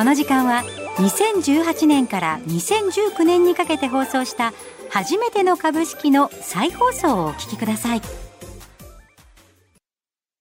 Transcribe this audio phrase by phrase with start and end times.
[0.00, 0.62] この時間は
[0.96, 4.54] 2018年から2019年にかけて放送した
[4.88, 8.00] 初めての株式の再放送をお聞きください。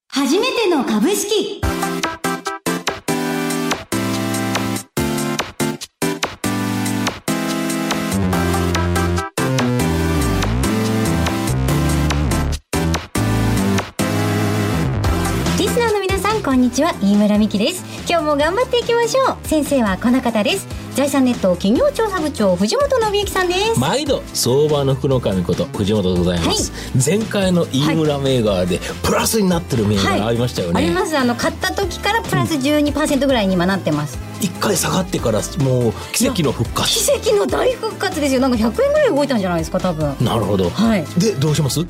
[0.07, 1.59] 初めての株式。
[16.49, 17.85] こんにちは飯村美希です。
[18.09, 19.47] 今日も頑張っていきましょう。
[19.47, 20.67] 先生はこの方です。
[20.95, 23.79] 財産ネット企業調査部長藤本信之さんです。
[23.79, 26.71] 毎度相場の福の神こと藤本でございます、
[27.07, 31.15] 前回の飯村銘柄でプラスになってる銘柄ありましたよね、あります。
[31.15, 36.89] あの買った時からプラス12%ぐらいに今なってます、一回下がってからもう奇跡の復活。
[36.89, 38.41] 奇跡の大復活ですよ。
[38.41, 40.15] なんか100円ぐらい動いたんじゃないですか多分。
[40.19, 40.71] なるほど。
[40.71, 41.05] はい。
[41.19, 41.85] でどうします？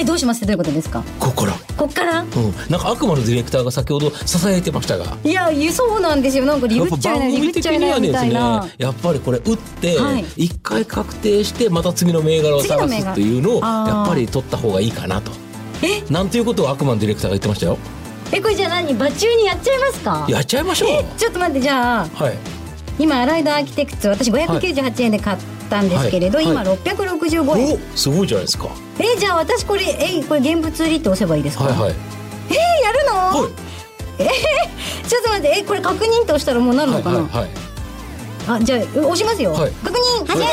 [0.00, 1.02] えどうしますってどういうことですか？
[1.18, 1.52] ここから。
[1.76, 2.20] こっから？
[2.22, 2.28] うん、
[2.70, 5.18] なんか悪魔のディレクターが先ほど支えてましたが。
[5.24, 6.46] いやいやそうなんですよ。
[6.46, 10.24] なんかリグっちゃいないリグっちゃいないみたいな、ねやっぱりこれ打ってはい。
[10.36, 15.32] 一回確定してまた次の銘柄を探すっていうのをやっぱり取った方がいいかなと。
[15.82, 16.02] え？
[16.12, 17.76] なんていうことを悪魔のディレクターが言ってましたよ。
[18.30, 20.26] えこれじゃあ何馬中にやっちゃいますか？
[20.28, 20.90] やっちゃいましょう。
[20.90, 22.34] えちょっと待ってじゃあはい。
[23.00, 28.64] 今アライドアーキテクツ私598円で買ったんですけれど、今はいはい665円、おすごいじゃないですか。
[28.64, 31.94] はえじゃあ私これえこれ現物売りって押せばいいですか、いはい。
[32.50, 35.08] えやるの、はい。
[35.08, 37.50] ちょっと待ってえこれ確認って押したらもうなるはいのかな、はいはい
[38.48, 39.72] あじゃあ押しますよ、はい。
[39.72, 40.26] 確認。
[40.26, 40.52] 初めて。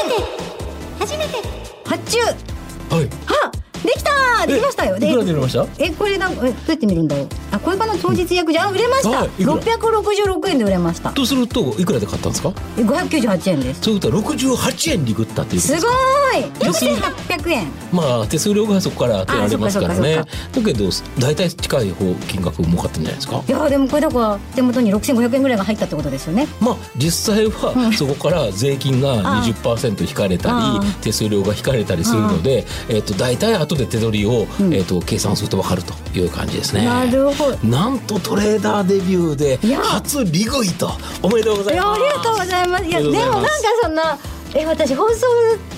[0.99, 1.37] 初めて。
[1.85, 2.19] 発注。
[2.19, 3.09] はい。
[3.27, 3.51] あ
[3.85, 4.47] できたー！
[4.47, 4.97] できましたよ。
[4.97, 5.65] いくらで売れました？
[5.77, 7.27] えこれなんかえどうやって見るんだろう？
[7.51, 11.11] あこれかな当日約じゃあ売れました、はいいくら？666円で売れました。
[11.11, 12.53] とするといくらで買ったんですか？
[12.77, 13.81] え598円です。
[13.81, 17.67] そういうことは68円にグったっていうすすごかーい！6800円。
[17.91, 20.15] まあ手数料がそこから当てられますからね。
[20.17, 20.25] だ
[20.63, 23.43] けど大体近い方金額儲かったんじゃないですか？
[23.47, 26.47] いやでもこれだから手元に6500円ぐらいが入ったってことですよね。
[26.59, 36.85] まあ実際はそこから税金があ20%引かれたあり手数料が引かれたりするので、えっと大体後で手取りを、んえっと計算すると分かるという感じですね。
[36.85, 40.89] なるほどなんとトレーダーデビューで初リグイと
[41.21, 41.99] おめでとうございます。
[41.99, 43.49] いやありがとうございますいやでもなんか
[43.83, 44.17] そんな
[44.53, 45.25] え私放送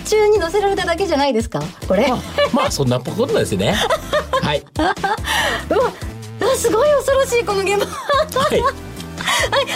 [0.06, 1.62] 中に載せられただけじゃないですか？
[1.88, 2.19] これ、まあ、
[2.53, 3.74] まあそんなことですね。
[4.41, 4.63] はい。
[4.78, 4.94] うわ
[6.40, 8.62] あすごい恐ろしいこの現場はい。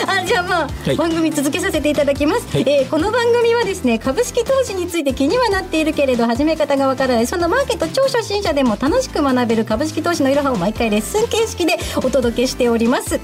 [0.06, 0.96] あじゃあまあ、はい。
[0.96, 2.64] 番組続けさせていただきます、はい。
[2.68, 7.26] えーこの番組はですね株式投資について気にはなっているけれど始め方がわからない。
[7.26, 13.20] そんなマーケット超初心者でも楽しく学べる株式投資のいろはを毎回レッスン形式でお届けしております、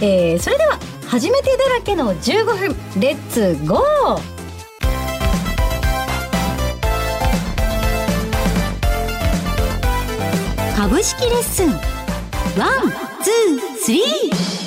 [0.00, 4.40] えーそれでは初めてだらけの15分 Let's go!
[10.76, 11.78] 株式レッスン one,
[13.22, 14.59] two, three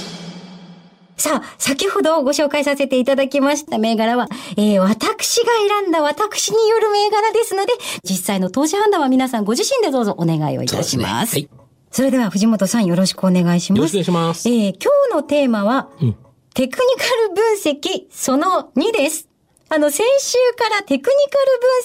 [1.23, 7.71] さあ、先ほどご紹介させていただきました銘柄は、えー、私が選んだ私による銘柄ですので、
[8.03, 11.35] 実際の投資判断は皆さんご自身でどうぞお願いをいたします。
[11.35, 13.79] そうですねそれでは藤本さんよろしくお願いします。
[13.79, 14.49] よろしくお願いします。
[14.49, 16.15] えー、今日のテーマは、うん
[16.53, 19.27] テクニカル分析その2です。
[19.69, 21.37] あの、先週からテクニカ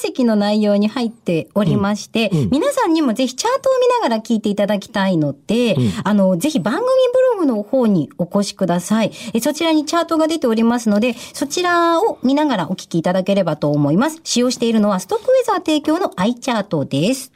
[0.04, 6.84] ル分析の内容に入っておりまして、うんうん皆さんにもぜひチャートを見ながら聞いていただきたいので、うんあの、ぜひ番組
[7.36, 9.12] ブログの方にお越しください。
[9.32, 14.20] えそちらにチャートが出ておりますので、そちらを見ながらお聞きいただければと思います。
[14.24, 17.32] 使用しているのはストックウェザー提供の i チャートです。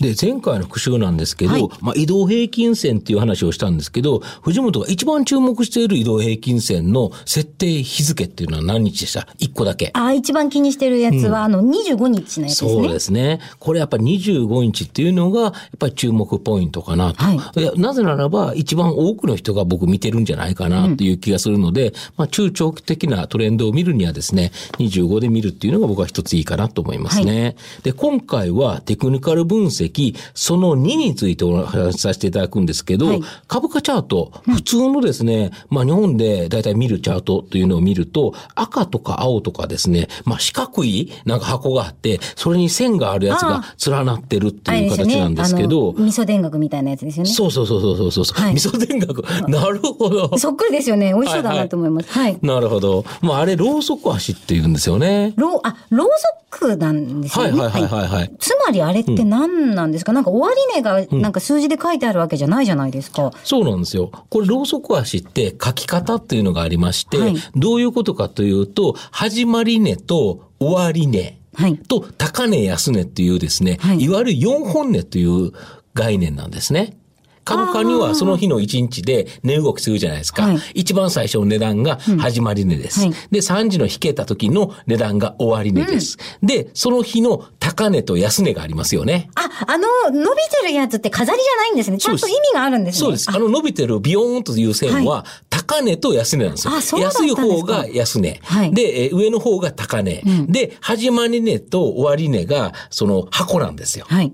[0.00, 9.26] で前回の復習なんですけど、はいまあ、移動平均線っていう話をしたんですけど藤本が一番注目している移動平均線の設定日付っていうのは何日でした？
[9.38, 9.75] 一個だけ。
[9.92, 12.70] あ、一番気にしてるやつは、あの、25日のやつですね。
[12.70, 13.40] そうですね。
[13.58, 17.24] これやっぱり25日っていうのが、やっぱり注目ポイントかなと。
[17.24, 17.36] はい
[17.76, 27.56] なぜならば、一番多くの人が僕見てるんじゃないかなっていう気がするので、まあ中長期的なトレンドを見るにはですね、25で見るっていうのが僕は一ついいかなと思いますね。
[27.82, 47.30] で、今回はテクニカル分析、その2についてお話しさせていただくんですけど、はい株価チャート、普通のですね、まあ日本で大体見るチャートというのを見ると、赤とか青とかですね、まあ四角いなんか箱があって、それに線があるやつが連なってるっていう形なんですけど、味噌田楽みたいなやつですよね。
[47.30, 49.50] そうそうそうそうそうそう、はい味噌田楽。
[49.50, 50.36] なるほど。
[50.38, 51.12] そっくりですよね。
[51.14, 52.10] 美味しそうだなと思います。
[52.10, 52.38] はい。
[52.42, 53.04] なるほど。
[53.20, 55.32] まああれ、ろうそく足って言うんですよね。
[55.36, 57.60] ろう、あ、ろうそくなんですよね。
[57.60, 58.32] はいはいはいはいはい。
[58.38, 63.32] つまりあれって何なんですか、なんか終値がなんか数字で書いてあるわけじゃないじゃないですか。
[63.44, 64.10] そうなんですよ。
[64.30, 71.78] これ、ろうそく足って書き方っていうのがありまして、はいどういうことかというと、始まり値と終わり値はい。
[71.78, 75.52] と高値安値っていうですね、はいいわゆる4本値という
[75.94, 76.98] 概念なんですね。
[77.46, 80.42] 株価にはその日の1日で値動きするじゃないですか。
[80.42, 83.00] はい一番最初の値段が始まり値です。
[83.00, 86.18] はいで、3時の引けた時の値段が終わり値です。
[86.42, 89.30] で、その日の高値と安値がありますよね。
[89.36, 91.98] あ、あの、伸びてるやつって飾りじゃないんですね。
[91.98, 93.00] ちゃんと意味があるんですね。
[93.00, 93.30] そうです。
[93.30, 97.00] あの伸びてるビヨーンという線は、高値と安値なんですよ。
[97.00, 98.40] 安い方が安値。
[98.42, 100.22] はいで、えー上の方が高値。
[100.48, 104.04] で、始まり値と終わり値が、その箱なんですよ。
[104.08, 104.32] はい。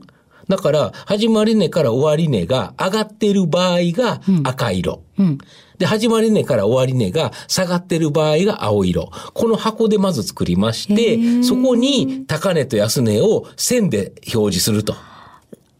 [0.49, 5.03] だから、始まり値から終わり値が上がっている場合が赤色。
[5.79, 9.11] で、始まり値から終わり値が下がっている場合が青色。
[9.35, 14.95] この箱でまず作りまして、そこに高値と安値を線で表示すると。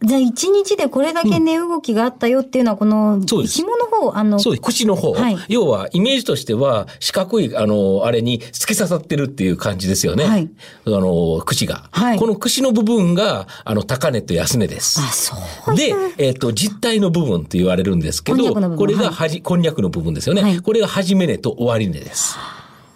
[0.03, 4.61] じゃあ、一日でこれだけ値動きがあったよっていうのは、この、紐の方、あの、そうです。
[4.61, 5.13] 口の方。
[5.13, 10.25] はい要は、イメージとしては、四角い、あの、あれに突き刺さってるっていう感じですよね。
[10.25, 10.49] はい
[10.85, 11.89] あの、口が。
[11.91, 14.99] はいこの口の部分が、あの、高値と安値です。
[14.99, 15.35] あ、そ
[15.71, 15.75] う。
[15.75, 20.41] で、えっ、と、実体の部分と言われるんですけど、これがはじ、こんにゃくの部分ですよね。
[20.41, 22.37] はいこれが始め値と終わり値です。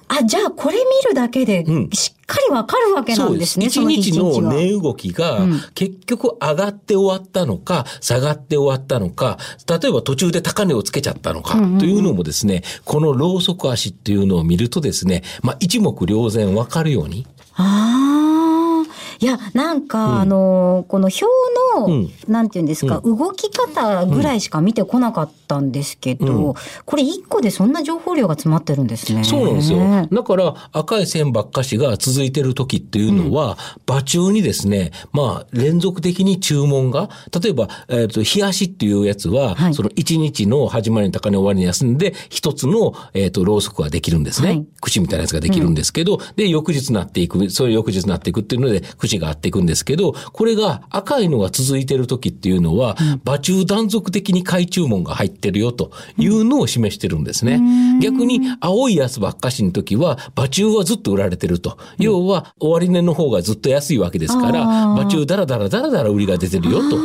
[0.09, 3.39] あ、じゃあ、これ見るだけで、しっかりわかるわけなんで。
[3.39, 3.53] です。
[3.53, 5.41] すね、一日そのが値動きが、
[5.73, 9.37] 結局上がって終わったのか、下がって終わったのか、
[9.67, 17.25] 例えば途中で高値をつけちゃったのか、というのもですね、このロウソク足っていうのを見るとですね、まあ一目瞭然わかるように。
[17.55, 18.17] ああ。
[19.19, 21.25] いや、なんか、あの、この表
[21.75, 22.11] の、うん。
[22.27, 26.55] なんていうんですか、動き方ぐらいしか見てこなかったんですけど、
[26.85, 29.23] これ一個でそんな情報量が詰まってるんですね。
[29.23, 30.07] そうなんですよ。
[30.11, 37.09] だから赤い線ばっかしが続いてる時っていうのは、場中にですね、まあ連続的に注文が、
[37.41, 39.73] 例えば、えっ、と、冷やしっていうやつは、はい。
[39.73, 44.49] その1日の始まりに高値終わりに休んで、一つの、えっ、と、ろうそくができるんですね。
[44.49, 44.65] はい。
[44.81, 57.61] 口みたいなやつができるんですけど、で、翌日なっていく、そういう翌日なっていくっていうので、口があっていくんですけど、これが赤いのが続いてる時っていうのは、場中断続的に買い注文が入ってるよというのを示してるんですね。
[58.01, 61.77] 逆に青いやつばっかしの時は、場中はずっと売られてると。
[61.97, 66.97] 要は、終値の方がずっと安いわけですから、あー場中だらだらだらだら売りが出てるよと。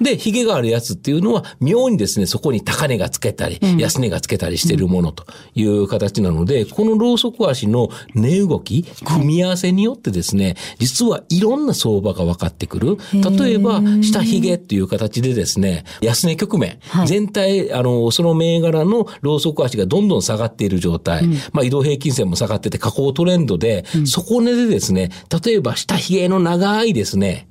[0.00, 5.24] で、髭があるやつっていうのは、妙にですね、そこに高値がつけたり、安値がつけたりしているものと
[5.54, 12.98] いう形なので、このロウソク足の値動き、組み合わせによってですね、実はいろんな相場が分かってくる。
[13.12, 17.06] 例えば、下髭っていう形でですね、安値局面、はい。
[17.06, 25.10] 全体、あの、その銘柄のロウソク足がどんどん下がっている状態、まあ移動平均線も下がってて、下降トレンドで、底値でですね、
[25.44, 27.48] 例えば下髭の長いですね、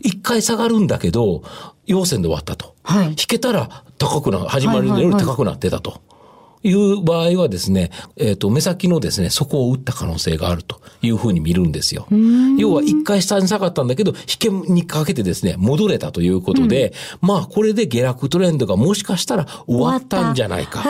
[0.00, 1.42] 一回下がるんだけど、
[1.86, 2.74] 陽線で終わったと。
[2.82, 6.00] はい引けたら高くな、始まりのより高くなってたと。
[6.62, 12.06] いう場合はですね、えっ、と、目先のですね、底を打った可能性があるというふうに見るんですよ。
[12.58, 20.84] 要は一回下に下がったんだけど、引けにかけてですね、戻れたということで、まあ、これで下落トレンドがもしかしたら終わったんじゃないか。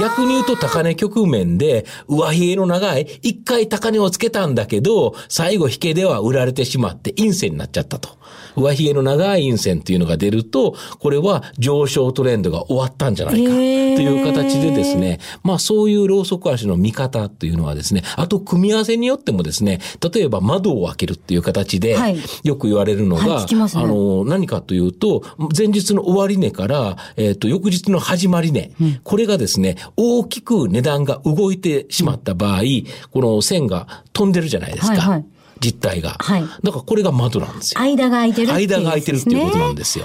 [0.00, 8.10] 逆に言うと高値局面で、上髭の長い、一回高値をつけたんだけど、最後引けでは売られてしまって陰線になっちゃったと。
[8.56, 13.50] 上髭の長い陰線っていうのが出ると、これは上昇トレンドが終わったんじゃないか。
[13.50, 15.03] という形でですね、
[15.42, 19.80] まあそういうローソク足の見方っていうのはですね、あと組み合わせによってもですね、
[20.12, 25.22] 例えば窓を開けるっていう形ではい、よく言われるのが、はいねあの、何かというと、
[25.56, 28.72] 前日の終値から、えっ、と、翌日の始まり値、
[29.02, 32.62] これがですね、大きく値段が動いてしまった場合、
[33.10, 34.92] この線が飛んでるじゃないですか。
[34.92, 35.26] はいはい
[35.60, 36.16] 実体が。
[36.18, 37.80] はいだからこれが窓なんですよ。
[37.80, 40.04] 間が空いてるっていう間が空いてるっていうことなんでですよ。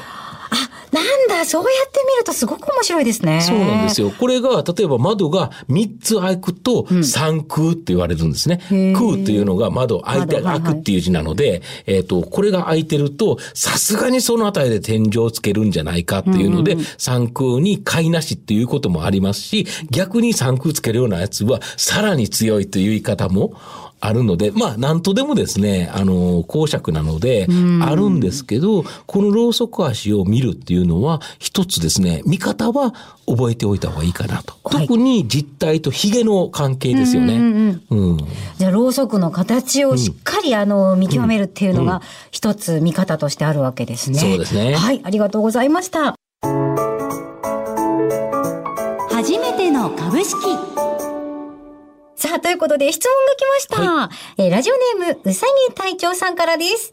[0.91, 3.41] なんだ、そうやって見るとすごく面白いですね。
[3.41, 4.11] そうなんですよ。
[4.11, 8.59] これが、例えば窓が3つ開くと、三空って言われるんですね。
[8.71, 23.53] へー空っていうのが窓、開いて、開くっていう字なので、えっ、と、これが開いてると、さすがにそのあたりで天井をつけるんじゃないかっていうので、三空に買いなしっていうこともありますし、逆に三空つけるようなやつは、さらに強いという言い方も、
[24.01, 27.47] あるので、まあ、なんとでもですね、あの、公爵なので、
[27.81, 32.93] あるんですけど、このろうそく足を見るっていうのは、一つですね、見方は
[33.27, 34.53] 覚えておいた方がいいかなと。
[34.63, 37.35] はい特に実体と髭の関係ですよね。
[37.89, 38.17] うん
[38.57, 42.01] じゃあ、ろうそくの形をしっかり、あの、見極めるっていうのが、
[42.31, 44.19] 一つ見方としてあるわけですね。
[44.19, 46.15] そうですねはい、ありがとうございました。
[49.11, 50.37] 初めての株式。
[52.19, 54.43] さあ、ということで質問が来ました。
[54.43, 56.91] えーラジオネーム、うさぎ隊長さんからです。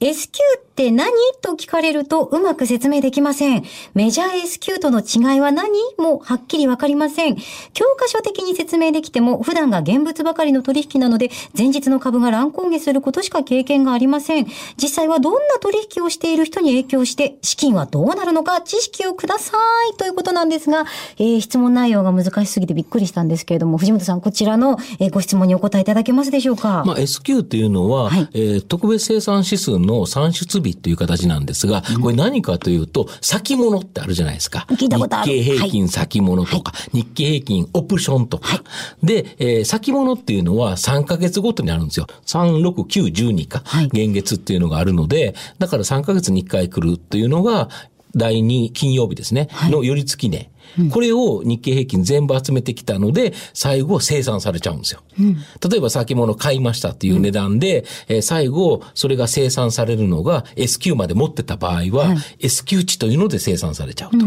[0.00, 0.40] S q
[0.80, 1.12] っって何？
[1.42, 3.64] と聞かれるとうまく説明できません。
[3.94, 5.70] メジャー S q との違いは何？
[5.98, 7.36] もはっきりわかりません。
[7.74, 14.46] 教科書的に説明できても普段が現物ばかりの取引なので前日の株が乱高下することしか経験がありません。
[14.80, 19.56] 実際はどんな取引をしている人に影響して資金はどうなるのか知識をくださ
[19.92, 20.86] いということなんですが、
[21.18, 24.78] えー、質問内容が難しすぎてびっくりしたんですけれども、藤本さんこちらの
[25.10, 26.84] ご質問にお答えいただけますでしょうか？
[26.86, 34.66] まあ、S q っていうのは、はい、えー、特別生産指数の算出日っていう形なんですが、これ何かというと、先物ってあるじゃないですか。
[34.70, 35.32] 聞いたことある。
[35.32, 38.48] 日経平均先物とか、はい、日経平均オプションとか。
[38.48, 38.62] は
[39.02, 42.06] い、で、えー、先物っていうのは3ヶ月ごとにあるんですよ。
[42.26, 43.62] 3、6、9、12か。
[43.92, 47.68] 現月っていうのがあるので、だから3ヶ月に1回来るっていうのが、
[48.16, 50.50] 第2金曜日ですね、の寄り付き値。
[50.90, 55.02] これを日経平均全部集めてきたので、最後生産されちゃうんですよ。
[55.18, 55.36] うん、
[55.68, 64.26] 例えば先物買いましたっていう値段で、うん、えー、最後それが生産されるのが S q まで持ってた場合は、はい、S q 値というので生産されちゃうと。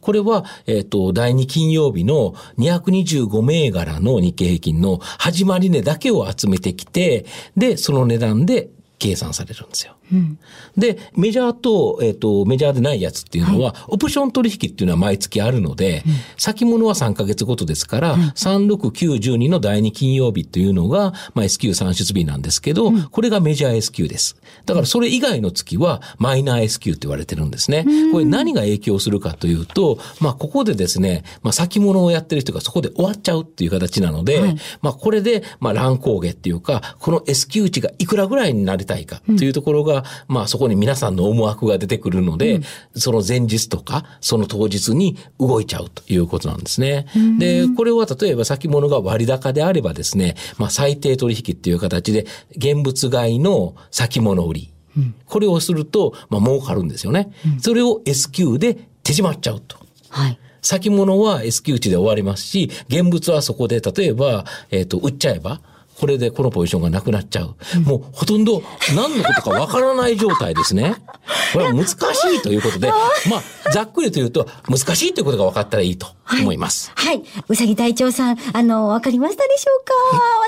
[0.00, 9.94] これは、えっ、ー、と、第2金曜日の225銘柄の日経平均の始まり値だけを集めてきて、で、その値段で計算されるんですよ。
[10.12, 10.38] うん、
[10.76, 24.36] で、メジャーと、えっ、ー、と、メジャーでないやつっていうのは、はい、オプション取引っていうのは毎月あるので、うん、先物は3ヶ月ごとですから、うん、3、6、9、12の第2金曜日っていうのが、まあ、S q 算出日なんですけど、うん、これがメジャー S q です。
[24.66, 27.84] だからそれ以外の月はマイナー S q って言われてるんですね。
[28.12, 42.62] これ何が影響するかというと、まあ、ここでですね、まあ、先物をやってる人がそこで終わっちゃうっていう形なので、はい、まあ、これで、まあ、乱高下っていうか、この S q 値がいくらぐらいになりたいかというところが、まあ、そこに皆さんの思惑が出てくるので、うん、
[42.94, 47.06] その前日とか、その当日に動いちゃうということなんですね。
[47.38, 52.26] で、これは例えば先物が割高であればですね、まあ、最低取引っていう形で、
[52.56, 54.72] 現物買いの先物売り。
[54.96, 57.32] うん、これをすると、まあ、儲かるんですよね。
[57.46, 59.76] うん、それを S q で手締まっちゃうと。
[60.08, 60.38] はい。
[60.62, 65.60] 先物は S q 値で終わりますし、現物はそこで、例えば、えっ、ー、と、売っちゃえば、
[66.00, 67.54] これでこのポジションがなくなっちゃう。
[67.82, 68.62] もうほとんど
[68.96, 70.96] 何のことかわからない状態ですね。
[71.52, 72.88] これは難しいということで、
[73.28, 76.06] まあ、ざっくりと言うと、難しいということが分かったらいいと
[76.40, 76.90] 思います。
[76.94, 77.16] はい。
[77.18, 79.92] はい、うさぎ隊長さん、あの、わかりましたでしょうか？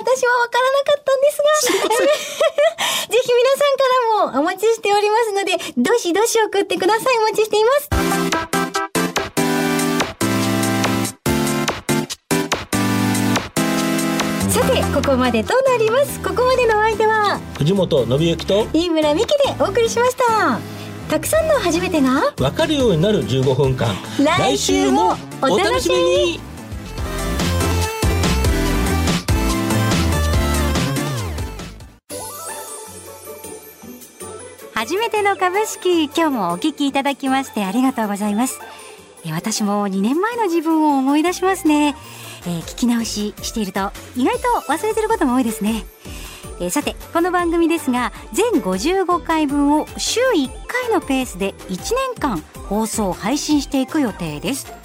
[0.01, 2.07] 私はわからなかったんですが、
[3.13, 7.19] ぜひ皆さんからもお待ちしておりますので、どしどし送ってください。
[7.19, 8.72] お待ちしています。
[14.63, 16.21] さてここまでとなります。
[16.21, 20.61] ここまでの相手は藤本信之と飯村美希でお送りしました。
[21.11, 23.89] たくさんの初めてがわかるようになる15分間。
[24.25, 26.41] 来週もお楽しみに。
[34.75, 38.61] 初めての株式今日もお聞きいただきましてありがとうございます。
[39.27, 41.97] 私も2年前の自分を思い出しますね
[42.47, 45.85] えー、聞き直ししていると意外と忘れてることも多いですね、
[46.61, 54.83] えー、さてこの番組ですが全55回分を週1回のペースで1年間放送配信していく予定です。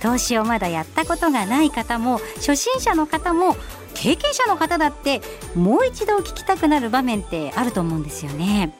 [0.00, 3.56] 投資をまだやったことがない方も初心者の方も
[3.94, 5.20] 経験者の方だって
[5.56, 8.72] もう一度聞きたくなる場面ってあると思うんですよね、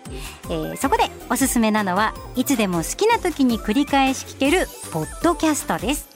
[0.45, 6.08] えー、そこでおすすめなのはいつでも好きな時に繰り返し聞けるポッドキャストです。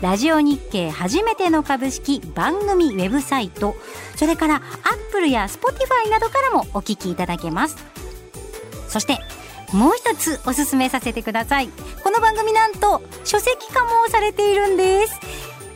[0.00, 3.74] ラジオ日経初めての株式番組ウェブサイト
[4.14, 7.76] それから Apple や Spotify などからもお聞きいただけます。
[8.88, 9.18] そして
[9.72, 11.68] もう一つおすすめさせてください。
[12.04, 15.20] この番組なんと書籍化もされているんです。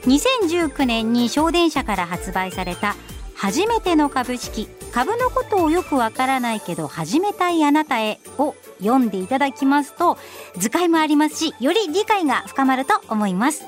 [0.06, 2.94] 2019年に祥伝社から発売された
[3.34, 10.18] 初めての株式株のことをよくわからないけど始めたいあなたへを読んでいただきますと
[10.56, 13.64] 図解もありますしより理解が深まると思います。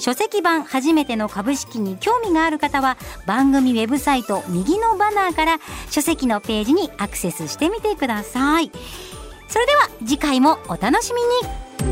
[0.00, 5.58] 書籍版初めての株式に興味がある方は番組ウェブサイト右のバナーから
[5.90, 8.72] 書籍のページにアクセスしてみてください。
[9.46, 11.89] それでは次回もお楽しみに。